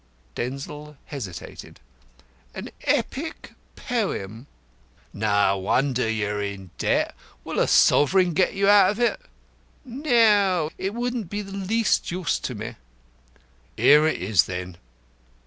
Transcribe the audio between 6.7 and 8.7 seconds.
debt. Will a sovereign get you